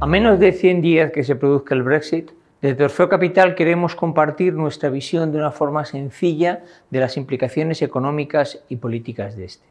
A 0.00 0.06
menos 0.06 0.38
de 0.38 0.52
100 0.52 0.80
días 0.80 1.10
que 1.10 1.24
se 1.24 1.34
produzca 1.34 1.74
el 1.74 1.82
Brexit, 1.82 2.30
desde 2.62 2.84
Orfeo 2.84 3.08
Capital 3.08 3.56
queremos 3.56 3.96
compartir 3.96 4.54
nuestra 4.54 4.90
visión 4.90 5.32
de 5.32 5.38
una 5.38 5.50
forma 5.50 5.84
sencilla 5.84 6.62
de 6.90 7.00
las 7.00 7.16
implicaciones 7.16 7.82
económicas 7.82 8.62
y 8.68 8.76
políticas 8.76 9.36
de 9.36 9.46
este. 9.46 9.66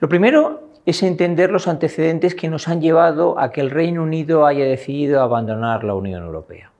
Lo 0.00 0.10
primero 0.10 0.68
es 0.84 1.02
entender 1.02 1.50
los 1.50 1.66
antecedentes 1.66 2.34
que 2.34 2.50
nos 2.50 2.68
han 2.68 2.82
llevado 2.82 3.38
a 3.38 3.52
que 3.52 3.62
el 3.62 3.70
Reino 3.70 4.02
Unido 4.02 4.44
haya 4.44 4.66
decidido 4.66 5.22
abandonar 5.22 5.82
la 5.82 5.94
Unión 5.94 6.22
Europea. 6.22 6.70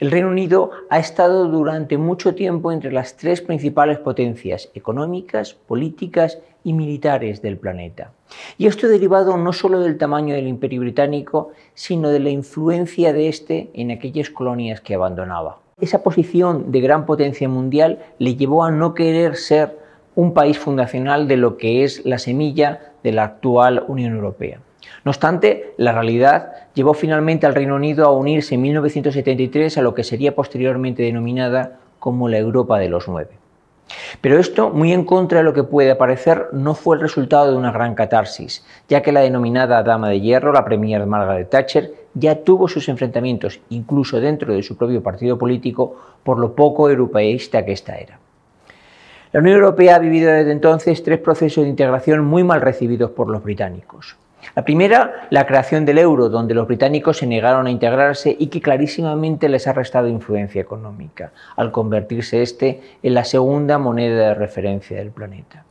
El 0.00 0.12
Reino 0.12 0.28
Unido 0.28 0.70
ha 0.90 1.00
estado 1.00 1.48
durante 1.48 1.98
mucho 1.98 2.36
tiempo 2.36 2.70
entre 2.70 2.92
las 2.92 3.16
tres 3.16 3.40
principales 3.40 3.98
potencias 3.98 4.70
económicas, 4.74 5.54
políticas 5.54 6.38
y 6.62 6.72
militares 6.72 7.42
del 7.42 7.56
planeta. 7.56 8.12
Y 8.58 8.68
esto 8.68 8.86
derivado 8.86 9.36
no 9.36 9.52
solo 9.52 9.80
del 9.80 9.98
tamaño 9.98 10.36
del 10.36 10.46
imperio 10.46 10.82
británico, 10.82 11.50
sino 11.74 12.10
de 12.10 12.20
la 12.20 12.30
influencia 12.30 13.12
de 13.12 13.28
éste 13.28 13.70
en 13.74 13.90
aquellas 13.90 14.30
colonias 14.30 14.80
que 14.80 14.94
abandonaba. 14.94 15.58
Esa 15.80 16.04
posición 16.04 16.70
de 16.70 16.80
gran 16.80 17.04
potencia 17.04 17.48
mundial 17.48 17.98
le 18.20 18.36
llevó 18.36 18.62
a 18.62 18.70
no 18.70 18.94
querer 18.94 19.34
ser 19.34 19.80
un 20.14 20.32
país 20.32 20.60
fundacional 20.60 21.26
de 21.26 21.38
lo 21.38 21.56
que 21.56 21.82
es 21.82 22.06
la 22.06 22.18
semilla 22.18 22.92
de 23.02 23.10
la 23.10 23.24
actual 23.24 23.84
Unión 23.88 24.14
Europea. 24.14 24.60
No 25.04 25.10
obstante, 25.10 25.74
la 25.76 25.92
realidad 25.92 26.52
llevó 26.74 26.94
finalmente 26.94 27.46
al 27.46 27.54
Reino 27.54 27.76
Unido 27.76 28.04
a 28.04 28.12
unirse 28.12 28.54
en 28.54 28.62
1973 28.62 29.78
a 29.78 29.82
lo 29.82 29.94
que 29.94 30.04
sería 30.04 30.34
posteriormente 30.34 31.02
denominada 31.02 31.78
como 31.98 32.28
la 32.28 32.38
Europa 32.38 32.78
de 32.78 32.88
los 32.88 33.08
Nueve. 33.08 33.30
Pero 34.20 34.38
esto, 34.38 34.70
muy 34.70 34.92
en 34.92 35.04
contra 35.04 35.38
de 35.38 35.44
lo 35.44 35.54
que 35.54 35.64
puede 35.64 35.94
parecer, 35.94 36.48
no 36.52 36.74
fue 36.74 36.96
el 36.96 37.02
resultado 37.02 37.50
de 37.50 37.56
una 37.56 37.72
gran 37.72 37.94
catarsis, 37.94 38.64
ya 38.88 39.02
que 39.02 39.12
la 39.12 39.20
denominada 39.20 39.82
Dama 39.82 40.10
de 40.10 40.20
Hierro, 40.20 40.52
la 40.52 40.64
Premier 40.64 41.06
Margaret 41.06 41.48
Thatcher, 41.48 41.92
ya 42.14 42.42
tuvo 42.42 42.68
sus 42.68 42.88
enfrentamientos, 42.88 43.60
incluso 43.70 44.20
dentro 44.20 44.52
de 44.52 44.62
su 44.62 44.76
propio 44.76 45.02
partido 45.02 45.38
político, 45.38 45.96
por 46.22 46.38
lo 46.38 46.54
poco 46.54 46.90
europeísta 46.90 47.64
que 47.64 47.72
ésta 47.72 47.96
era. 47.96 48.18
La 49.32 49.40
Unión 49.40 49.56
Europea 49.56 49.96
ha 49.96 49.98
vivido 49.98 50.32
desde 50.32 50.52
entonces 50.52 51.02
tres 51.02 51.18
procesos 51.18 51.64
de 51.64 51.70
integración 51.70 52.24
muy 52.24 52.44
mal 52.44 52.60
recibidos 52.60 53.10
por 53.10 53.28
los 53.28 53.42
británicos. 53.42 54.16
La 54.54 54.64
primera, 54.64 55.28
la 55.30 55.46
creación 55.46 55.84
del 55.84 55.98
euro, 55.98 56.28
donde 56.28 56.54
los 56.54 56.66
británicos 56.66 57.18
se 57.18 57.26
negaron 57.26 57.66
a 57.66 57.70
integrarse 57.70 58.36
y 58.38 58.48
que 58.48 58.60
clarísimamente 58.60 59.48
les 59.48 59.66
ha 59.66 59.72
restado 59.72 60.08
influencia 60.08 60.60
económica, 60.60 61.32
al 61.56 61.72
convertirse 61.72 62.42
este 62.42 62.80
en 63.02 63.14
la 63.14 63.24
segunda 63.24 63.78
moneda 63.78 64.28
de 64.28 64.34
referencia 64.34 64.96
del 64.96 65.10
planeta. 65.10 65.64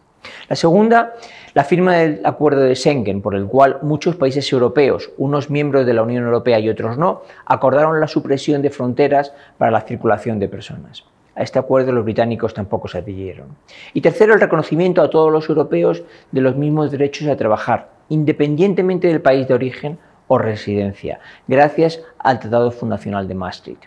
La 0.50 0.56
segunda, 0.56 1.14
la 1.54 1.64
firma 1.64 1.96
del 1.96 2.22
acuerdo 2.26 2.62
de 2.62 2.76
Schengen, 2.76 3.22
por 3.22 3.36
el 3.36 3.48
cual 3.48 3.80
muchos 3.82 4.16
países 4.16 4.52
europeos, 4.52 5.12
unos 5.18 5.50
miembros 5.50 5.86
de 5.86 5.94
la 5.94 6.04
Unión 6.04 6.26
Europea 6.26 6.60
y 6.60 6.70
otros 6.70 6.98
no, 6.98 7.22
acordaron 7.46 8.00
la 8.00 8.08
supresión 8.08 8.62
de 8.62 8.70
fronteras 8.70 9.34
para 9.58 9.72
la 9.72 9.82
circulación 9.82 10.40
de 10.40 10.50
personas. 10.50 11.06
A 11.36 11.44
este 11.44 11.60
acuerdo 11.60 11.92
los 11.92 12.04
británicos 12.04 12.54
tampoco 12.54 12.88
se 12.88 12.98
adhirieron. 12.98 13.56
Y 13.94 14.02
tercero, 14.02 14.34
el 14.34 14.42
reconocimiento 14.42 15.02
a 15.02 15.10
todos 15.10 15.32
los 15.32 15.48
europeos 15.50 16.04
de 16.32 16.42
los 16.42 16.56
mismos 16.56 16.92
derechos 16.92 17.28
a 17.28 17.38
trabajar, 17.38 17.97
independientemente 18.10 19.08
del 19.08 19.22
país 19.22 19.48
de 19.48 19.54
origen 19.54 20.00
o 20.28 20.38
residencia, 20.38 21.20
gracias 21.48 22.02
al 22.20 22.40
Tratado 22.40 22.72
Fundacional 22.72 23.28
de 23.28 23.36
Maastricht. 23.36 23.86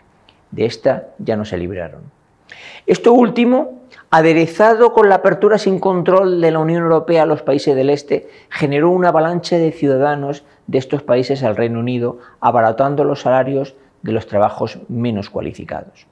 De 0.51 0.65
esta 0.65 1.07
ya 1.19 1.37
no 1.37 1.45
se 1.45 1.57
libraron. 1.57 2.01
Esto 2.85 3.13
último, 3.13 3.81
aderezado 4.09 4.91
con 4.91 5.07
la 5.07 5.15
apertura 5.15 5.57
sin 5.57 5.79
control 5.79 6.41
de 6.41 6.51
la 6.51 6.59
Unión 6.59 6.83
Europea 6.83 7.23
a 7.23 7.25
los 7.25 7.41
países 7.41 7.75
del 7.75 7.89
Este, 7.89 8.27
generó 8.49 8.89
una 8.89 9.09
avalancha 9.09 9.57
de 9.57 9.71
ciudadanos 9.71 10.43
de 10.67 10.77
estos 10.77 11.03
países 11.03 11.43
al 11.43 11.55
Reino 11.55 11.79
Unido, 11.79 12.19
abaratando 12.39 13.03
los 13.03 13.21
salarios 13.21 13.75
de 14.01 14.11
los 14.11 14.27
trabajos 14.27 14.79
menos 14.89 15.29
cualificados. 15.29 16.07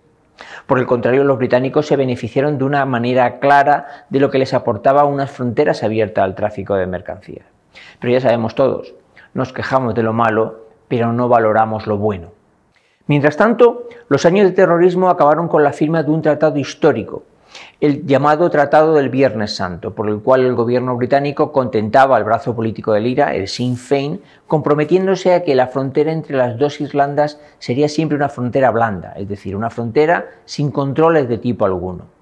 Por 0.67 0.79
el 0.79 0.85
contrario, 0.85 1.23
los 1.23 1.37
británicos 1.37 1.87
se 1.87 1.97
beneficiaron 1.97 2.57
de 2.57 2.63
una 2.63 2.85
manera 2.85 3.39
clara 3.39 4.05
de 4.09 4.19
lo 4.19 4.29
que 4.29 4.39
les 4.39 4.53
aportaba 4.53 5.03
unas 5.03 5.31
fronteras 5.31 5.83
abiertas 5.83 6.23
al 6.23 6.35
tráfico 6.35 6.75
de 6.75 6.87
mercancías. 6.87 7.45
Pero 7.99 8.13
ya 8.13 8.21
sabemos 8.21 8.55
todos, 8.55 8.93
nos 9.33 9.53
quejamos 9.53 9.95
de 9.95 10.03
lo 10.03 10.13
malo, 10.13 10.65
pero 10.87 11.13
no 11.13 11.29
valoramos 11.29 11.87
lo 11.87 11.97
bueno. 11.97 12.31
Mientras 13.07 13.37
tanto, 13.37 13.87
los 14.07 14.25
años 14.25 14.47
de 14.47 14.53
terrorismo 14.53 15.09
acabaron 15.09 15.47
con 15.47 15.63
la 15.63 15.73
firma 15.73 16.03
de 16.03 16.11
un 16.11 16.21
tratado 16.21 16.57
histórico, 16.57 17.23
el 17.81 18.05
llamado 18.05 18.49
Tratado 18.51 18.93
del 18.93 19.09
Viernes 19.09 19.55
Santo, 19.55 19.95
por 19.95 20.07
el 20.07 20.19
cual 20.19 20.41
el 20.41 20.53
gobierno 20.53 20.95
británico 20.95 21.51
contentaba 21.51 22.15
al 22.15 22.23
brazo 22.23 22.55
político 22.55 22.93
del 22.93 23.07
IRA, 23.07 23.33
el 23.33 23.47
Sinn 23.47 23.77
Féin, 23.77 24.21
comprometiéndose 24.45 25.33
a 25.33 25.43
que 25.43 25.55
la 25.55 25.67
frontera 25.67 26.11
entre 26.11 26.37
las 26.37 26.59
dos 26.59 26.79
Irlandas 26.81 27.39
sería 27.57 27.89
siempre 27.89 28.15
una 28.15 28.29
frontera 28.29 28.69
blanda, 28.69 29.13
es 29.15 29.27
decir, 29.27 29.55
una 29.55 29.71
frontera 29.71 30.27
sin 30.45 30.69
controles 30.69 31.27
de 31.27 31.39
tipo 31.39 31.65
alguno 31.65 32.18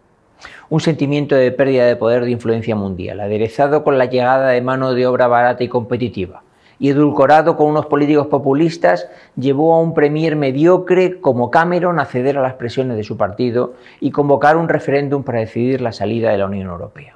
un 0.70 0.80
sentimiento 0.80 1.36
de 1.36 1.52
pérdida 1.52 1.86
de 1.86 1.96
poder 1.96 2.26
de 2.26 2.32
influencia 2.32 2.76
mundial, 2.76 3.20
aderezado 3.20 3.84
con 3.84 3.98
la 3.98 4.06
llegada 4.06 4.50
de 4.50 4.62
mano 4.62 4.94
de 4.94 5.08
obra 5.08 5.28
barata 5.28 5.64
y 5.64 5.68
competitiva, 5.68 6.44
y 6.80 6.90
edulcorado 6.90 7.58
con 7.58 7.68
unos 7.68 7.88
políticos 7.88 8.28
populistas, 8.28 9.10
llevó 9.36 9.74
a 9.74 9.82
un 9.82 9.94
premier 9.94 10.36
mediocre 10.36 11.20
como 11.20 11.50
Cameron 11.50 12.00
a 12.00 12.06
ceder 12.06 12.38
a 12.38 12.42
las 12.42 12.54
presiones 12.54 12.98
de 12.98 13.04
su 13.04 13.18
partido 13.18 13.74
y 14.00 14.12
convocar 14.12 14.58
un 14.58 14.70
referéndum 14.70 15.24
para 15.24 15.40
decidir 15.40 15.82
la 15.82 15.92
salida 15.92 16.32
de 16.32 16.38
la 16.38 16.46
Unión 16.46 16.68
Europea. 16.68 17.16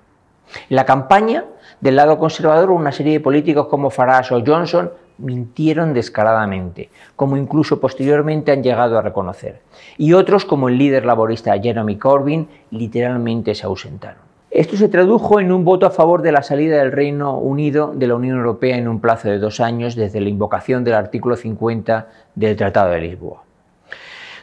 En 0.70 0.76
la 0.76 0.86
campaña, 0.86 1.46
del 1.80 1.96
lado 1.96 2.18
conservador, 2.18 2.72
una 2.72 2.92
serie 2.92 3.14
de 3.14 3.20
políticos 3.20 3.68
como 3.68 3.90
Farage 3.90 4.34
o 4.34 4.44
Johnson 4.46 4.92
mintieron 5.18 5.94
descaradamente, 5.94 6.90
como 7.16 7.38
incluso 7.38 7.80
posteriormente 7.80 8.52
han 8.52 8.64
llegado 8.64 8.98
a 8.98 9.02
reconocer. 9.02 9.62
Y 9.98 10.14
otros, 10.14 10.46
como 10.46 10.70
el 10.70 10.78
líder 10.78 11.06
laborista 11.06 11.60
Jeremy 11.60 11.98
Corbyn, 11.98 12.48
literalmente 12.72 13.56
se 13.56 13.66
ausentaron. 13.66 14.32
Esto 14.52 14.76
se 14.76 14.90
tradujo 14.90 15.40
en 15.40 15.52
un 15.52 15.64
voto 15.64 15.86
a 15.86 15.92
favor 15.92 16.22
de 16.22 16.34
la 16.34 16.44
salida 16.44 16.80
del 16.80 16.92
Reino 16.92 17.38
Unido 17.38 17.94
de 17.96 18.08
la 18.08 18.16
Unión 18.16 18.38
Europea 18.38 18.76
en 18.76 18.90
un 18.90 19.00
plazo 19.00 19.30
de 19.30 19.40
dos 19.40 19.62
años 19.62 19.96
desde 19.96 20.20
la 20.20 20.28
invocación 20.28 20.84
del 20.84 20.96
artículo 20.96 21.38
50 21.38 22.10
del 22.36 22.58
Tratado 22.58 22.92
de 22.92 23.00
Lisboa. 23.00 23.44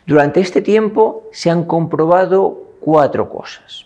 Durante 0.07 0.41
este 0.41 0.63
tiempo 0.63 1.25
se 1.31 1.51
han 1.51 1.65
comprobado 1.65 2.57
cuatro 2.81 3.29
cosas. 3.29 3.85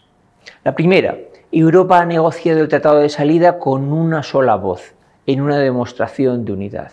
La 0.62 0.76
primera, 0.76 1.18
Europa 1.50 1.98
ha 1.98 2.06
negociado 2.06 2.60
el 2.60 2.68
tratado 2.68 3.00
de 3.00 3.08
salida 3.08 3.58
con 3.58 3.92
una 3.92 4.22
sola 4.22 4.54
voz, 4.54 4.94
en 5.26 5.40
una 5.40 5.58
demostración 5.58 6.44
de 6.44 6.52
unidad. 6.52 6.92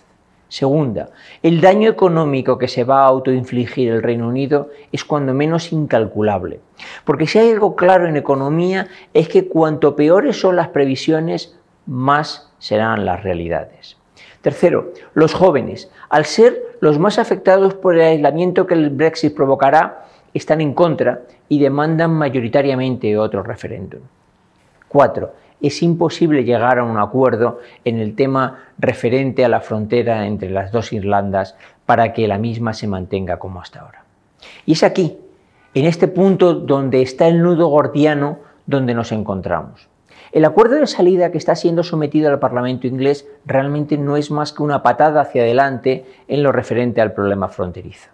Segunda, 0.50 1.10
el 1.44 1.62
daño 1.62 1.92
económico 1.92 2.58
que 2.58 2.68
se 2.68 2.84
va 2.84 3.04
a 3.04 3.08
autoinfligir 3.08 3.92
el 3.92 4.02
Reino 4.02 4.28
Unido 4.28 4.70
es 4.92 5.06
cuando 5.06 5.32
menos 5.32 5.72
incalculable. 5.72 6.60
Porque 7.06 7.28
si 7.28 7.38
hay 7.38 7.52
algo 7.52 7.76
claro 7.76 8.08
en 8.08 8.18
economía 8.18 8.88
es 9.14 9.30
que 9.30 9.48
cuanto 9.48 9.96
peores 9.96 10.40
son 10.40 10.56
las 10.56 10.70
previsiones, 10.70 11.56
más 11.86 12.52
serán 12.58 13.06
las 13.06 13.22
realidades. 13.24 13.98
Tercero, 14.42 14.94
los 15.14 15.34
jóvenes, 15.34 15.92
al 16.10 16.26
ser 16.26 16.60
los 16.80 16.98
más 16.98 17.20
afectados 17.20 17.76
por 17.76 17.96
el 17.96 18.02
aislamiento 18.02 18.66
que 18.66 18.74
el 18.74 18.90
Brexit 18.90 19.36
provocará, 19.36 20.08
están 20.34 20.62
en 20.62 20.74
contra 20.74 21.22
y 21.48 21.60
demandan 21.60 22.12
mayoritariamente 22.12 23.18
otro 23.18 23.44
referéndum. 23.44 24.02
Cuatro, 24.88 25.34
es 25.62 25.84
imposible 25.84 26.44
llegar 26.44 26.80
a 26.80 26.84
un 26.84 26.98
acuerdo 26.98 27.60
en 27.86 28.00
el 28.00 28.16
tema 28.16 28.60
referente 28.78 29.44
a 29.44 29.50
la 29.50 29.62
frontera 29.62 30.26
entre 30.26 30.50
las 30.50 30.72
dos 30.72 30.94
Irlandas 30.94 31.56
para 31.86 32.14
que 32.14 32.28
la 32.28 32.38
misma 32.38 32.74
se 32.74 32.88
mantenga 32.88 33.38
como 33.38 33.62
hasta 33.62 33.82
ahora. 33.82 34.04
Y 34.66 34.74
es 34.74 34.84
aquí, 34.84 35.18
en 35.74 35.86
este 35.86 36.08
punto 36.08 36.54
donde 36.54 37.02
está 37.02 37.28
el 37.28 37.42
nudo 37.42 37.68
gordiano, 37.68 38.40
donde 38.66 38.94
nos 38.94 39.12
encontramos. 39.12 39.90
El 40.32 40.46
acuerdo 40.46 40.76
de 40.76 40.86
salida 40.86 41.32
que 41.32 41.40
está 41.40 41.56
siendo 41.56 41.84
sometido 41.84 42.30
al 42.30 42.40
Parlamento 42.40 42.86
inglés 42.86 43.28
realmente 43.46 43.98
no 43.98 44.16
es 44.16 44.30
más 44.30 44.54
que 44.54 44.62
una 44.62 44.84
patada 44.84 45.22
hacia 45.22 45.42
adelante 45.42 46.06
en 46.28 46.44
lo 46.44 46.52
referente 46.52 47.02
al 47.02 47.14
problema 47.14 47.48
fronterizo. 47.48 48.10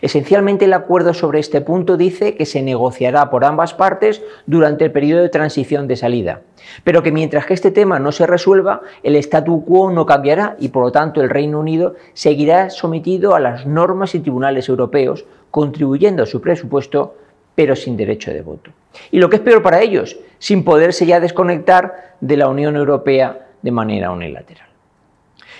Esencialmente 0.00 0.64
el 0.64 0.72
acuerdo 0.72 1.14
sobre 1.14 1.40
este 1.40 1.60
punto 1.60 1.96
dice 1.96 2.34
que 2.34 2.46
se 2.46 2.62
negociará 2.62 3.30
por 3.30 3.44
ambas 3.44 3.74
partes 3.74 4.22
durante 4.46 4.84
el 4.84 4.92
periodo 4.92 5.22
de 5.22 5.28
transición 5.28 5.86
de 5.88 5.96
salida, 5.96 6.42
pero 6.84 7.02
que 7.02 7.12
mientras 7.12 7.46
que 7.46 7.54
este 7.54 7.70
tema 7.70 7.98
no 7.98 8.12
se 8.12 8.26
resuelva, 8.26 8.82
el 9.02 9.16
statu 9.16 9.64
quo 9.64 9.90
no 9.90 10.06
cambiará 10.06 10.56
y 10.58 10.68
por 10.68 10.84
lo 10.84 10.92
tanto 10.92 11.20
el 11.20 11.30
Reino 11.30 11.60
Unido 11.60 11.94
seguirá 12.14 12.70
sometido 12.70 13.34
a 13.34 13.40
las 13.40 13.66
normas 13.66 14.14
y 14.14 14.20
tribunales 14.20 14.68
europeos, 14.68 15.24
contribuyendo 15.50 16.22
a 16.22 16.26
su 16.26 16.40
presupuesto, 16.40 17.16
pero 17.54 17.76
sin 17.76 17.96
derecho 17.96 18.32
de 18.32 18.42
voto. 18.42 18.70
Y 19.10 19.18
lo 19.18 19.28
que 19.28 19.36
es 19.36 19.42
peor 19.42 19.62
para 19.62 19.82
ellos, 19.82 20.18
sin 20.38 20.64
poderse 20.64 21.06
ya 21.06 21.20
desconectar 21.20 22.14
de 22.20 22.36
la 22.36 22.48
Unión 22.48 22.76
Europea 22.76 23.48
de 23.62 23.70
manera 23.70 24.10
unilateral. 24.10 24.69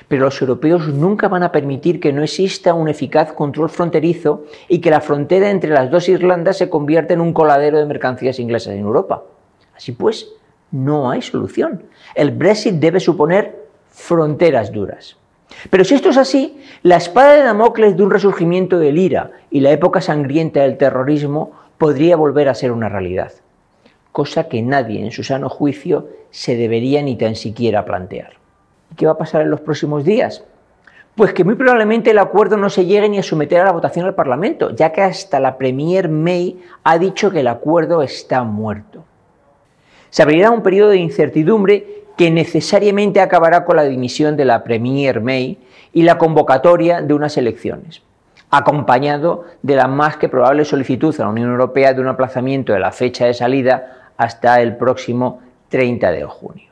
Pero 0.09 0.25
los 0.25 0.41
europeos 0.41 0.89
nunca 0.89 1.29
van 1.29 1.43
a 1.43 1.53
permitir 1.53 2.01
que 2.01 2.13
no 2.13 2.23
exista 2.23 2.75
un 2.75 2.89
eficaz 2.89 3.33
control 3.33 3.71
fronterizo 3.71 4.45
y 4.69 4.81
que 4.81 4.91
la 4.91 5.01
frontera 5.01 5.51
entre 5.51 5.71
las 5.71 5.91
dos 5.91 6.09
Irlandas 6.09 6.59
se 6.59 6.69
convierta 6.69 7.15
en 7.15 7.21
un 7.21 7.33
coladero 7.33 7.79
de 7.79 7.87
mercancías 7.87 8.39
inglesas 8.39 8.75
en 8.75 8.81
Europa. 8.81 9.23
Así 9.77 9.93
pues, 9.93 10.29
no 10.71 11.11
hay 11.11 11.23
solución. 11.23 11.85
El 12.15 12.31
Brexit 12.31 12.75
debe 12.75 13.01
suponer 13.01 13.67
fronteras 13.89 14.73
duras. 14.73 15.17
Pero 15.69 15.85
si 15.85 15.95
esto 15.95 16.11
es 16.11 16.17
así, 16.17 16.61
la 16.83 16.97
espada 16.97 17.35
de 17.35 17.43
Damocles 17.43 17.97
de 17.97 18.03
un 18.03 18.11
resurgimiento 18.11 18.79
del 18.79 18.99
IRA 18.99 19.33
y 19.51 19.61
la 19.61 19.71
época 19.71 20.01
sangrienta 20.01 20.63
del 20.63 20.77
terrorismo 20.77 21.53
podría 21.77 22.17
volver 22.17 22.49
a 22.49 22.55
ser 22.55 22.73
una 22.73 22.89
realidad, 22.89 23.33
cosa 24.13 24.49
que 24.49 24.63
nadie 24.63 25.05
en 25.05 25.11
su 25.11 25.25
sano 25.25 25.49
juicio 25.49 26.09
se 26.31 26.57
debería 26.57 27.03
ni 27.03 27.17
tan 27.17 27.35
siquiera 27.35 27.85
plantear. 27.85 28.40
¿Y 28.91 28.95
qué 28.95 29.07
va 29.07 29.13
a 29.13 29.19
pasar 29.19 29.43
en 29.43 29.51
los 29.51 29.61
próximos 29.61 30.05
días? 30.05 30.45
Pues 31.15 31.35
que 31.35 31.45
muy 31.45 31.55
probablemente 31.55 32.13
el 32.13 32.19
acuerdo 32.19 32.57
no 32.57 32.71
se 32.71 32.87
llegue 32.87 33.09
ni 33.09 33.19
a 33.19 33.23
someter 33.23 33.61
a 33.61 33.65
la 33.65 33.73
votación 33.73 34.07
al 34.07 34.15
Parlamento, 34.15 34.71
ya 34.71 34.93
que 34.93 35.03
hasta 35.03 35.41
la 35.41 35.59
Premier 35.59 36.09
May 36.09 36.61
ha 36.85 36.99
dicho 36.99 37.31
que 37.31 37.41
el 37.41 37.49
acuerdo 37.49 38.03
está 38.03 38.43
muerto. 38.43 39.05
Se 40.09 40.23
abrirá 40.23 40.51
un 40.51 40.63
periodo 40.63 40.91
de 40.91 40.99
incertidumbre 40.99 42.05
que 42.17 42.31
necesariamente 42.31 43.21
acabará 43.21 43.65
con 43.65 43.77
la 43.77 43.85
dimisión 43.85 44.37
de 44.37 44.45
la 44.45 44.63
Premier 44.63 45.21
May 45.21 45.59
y 45.93 46.03
la 46.03 46.19
convocatoria 46.19 47.01
de 47.03 47.15
unas 47.15 47.37
elecciones, 47.37 48.03
acompañado 48.51 49.45
de 49.63 49.77
la 49.77 49.89
más 49.89 50.17
que 50.17 50.29
probable 50.29 50.65
solicitud 50.65 51.15
a 51.19 51.25
la 51.25 51.31
Unión 51.31 51.51
Europea 51.51 51.93
de 51.93 52.01
un 52.01 52.09
aplazamiento 52.09 52.73
de 52.73 52.81
la 52.81 52.93
fecha 52.93 53.27
de 53.27 53.35
salida 53.35 54.13
hasta 54.17 54.61
el 54.61 54.77
próximo 54.77 55.41
30 55.71 56.11
de 56.13 56.25
junio. 56.25 56.70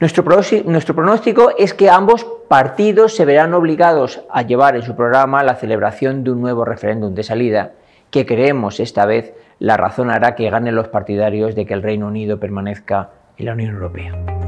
Nuestro, 0.00 0.24
pronóstico 0.24 1.50
es 1.58 1.74
que 1.74 1.90
ambos 1.90 2.26
partidos 2.48 3.14
se 3.14 3.26
verán 3.26 3.52
obligados 3.52 4.22
a 4.30 4.40
llevar 4.40 4.74
en 4.74 4.82
su 4.82 4.96
programa 4.96 5.44
la 5.44 5.56
celebración 5.56 6.24
de 6.24 6.30
un 6.30 6.40
nuevo 6.40 6.64
referéndum 6.64 7.14
de 7.14 7.22
salida, 7.22 7.72
que 8.10 8.24
creemos 8.24 8.80
esta 8.80 9.04
vez 9.04 9.34
la 9.58 9.76
razón 9.76 10.10
hará 10.10 10.34
que 10.34 10.48
ganen 10.48 10.74
los 10.74 10.88
partidarios 10.88 11.54
de 11.54 11.66
que 11.66 11.74
el 11.74 11.82
Reino 11.82 12.06
Unido 12.06 12.40
permanezca 12.40 13.10
en 13.36 13.44
la 13.44 13.52
Unión 13.52 13.74
Europea. 13.74 14.39